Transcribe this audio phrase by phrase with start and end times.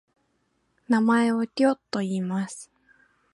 [0.87, 2.71] 名前をテョといいます。